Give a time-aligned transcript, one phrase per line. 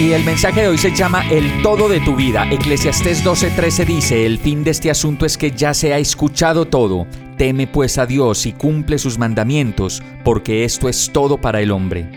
[0.00, 2.46] Y el mensaje de hoy se llama El todo de tu vida.
[2.52, 7.08] Eclesiastés 12:13 dice, el fin de este asunto es que ya se ha escuchado todo.
[7.36, 12.08] Teme pues a Dios y cumple sus mandamientos, porque esto es todo para el hombre.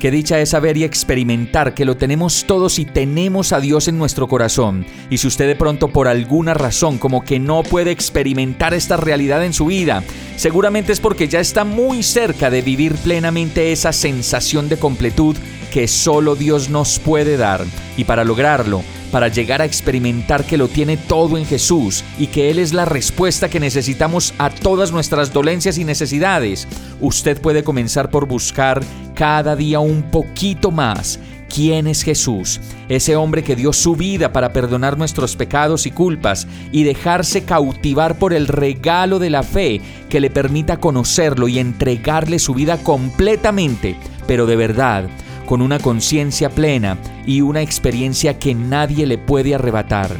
[0.00, 3.98] Qué dicha es saber y experimentar que lo tenemos todos y tenemos a Dios en
[3.98, 4.84] nuestro corazón.
[5.08, 9.44] Y si usted de pronto por alguna razón como que no puede experimentar esta realidad
[9.44, 10.02] en su vida,
[10.34, 15.36] seguramente es porque ya está muy cerca de vivir plenamente esa sensación de completud
[15.70, 17.64] que solo Dios nos puede dar.
[17.96, 22.50] Y para lograrlo, para llegar a experimentar que lo tiene todo en Jesús y que
[22.50, 26.68] Él es la respuesta que necesitamos a todas nuestras dolencias y necesidades,
[27.00, 28.82] usted puede comenzar por buscar
[29.14, 34.52] cada día un poquito más quién es Jesús, ese hombre que dio su vida para
[34.52, 40.20] perdonar nuestros pecados y culpas y dejarse cautivar por el regalo de la fe que
[40.20, 45.08] le permita conocerlo y entregarle su vida completamente, pero de verdad
[45.48, 50.14] con una conciencia plena y una experiencia que nadie le puede arrebatar.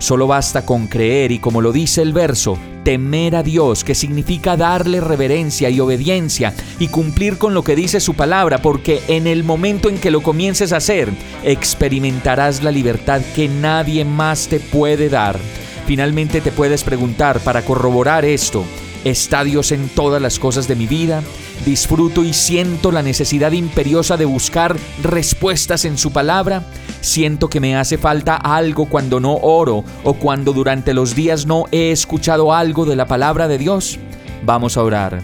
[0.00, 4.56] Solo basta con creer y como lo dice el verso, temer a Dios, que significa
[4.56, 9.44] darle reverencia y obediencia y cumplir con lo que dice su palabra, porque en el
[9.44, 11.10] momento en que lo comiences a hacer,
[11.44, 15.38] experimentarás la libertad que nadie más te puede dar.
[15.86, 18.64] Finalmente te puedes preguntar para corroborar esto,
[19.04, 21.22] ¿está Dios en todas las cosas de mi vida?
[21.64, 26.64] disfruto y siento la necesidad imperiosa de buscar respuestas en su palabra.
[27.00, 31.64] Siento que me hace falta algo cuando no oro o cuando durante los días no
[31.70, 33.98] he escuchado algo de la palabra de Dios.
[34.44, 35.20] Vamos a orar.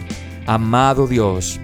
[0.47, 1.60] Amado Dios,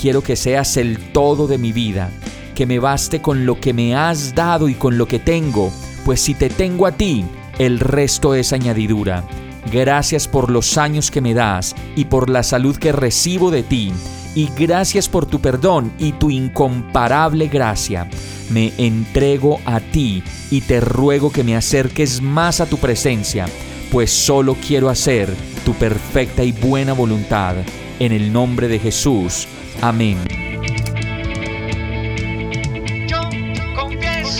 [0.00, 2.10] quiero que seas el todo de mi vida,
[2.54, 5.72] que me baste con lo que me has dado y con lo que tengo,
[6.04, 7.24] pues si te tengo a ti,
[7.58, 9.24] el resto es añadidura.
[9.72, 13.92] Gracias por los años que me das y por la salud que recibo de ti
[14.34, 18.08] y gracias por tu perdón y tu incomparable gracia.
[18.50, 23.46] Me entrego a ti y te ruego que me acerques más a tu presencia,
[23.90, 25.28] pues solo quiero hacer
[25.64, 27.56] tu perfecta y buena voluntad.
[27.98, 29.48] En el nombre de Jesús.
[29.82, 30.47] Amén.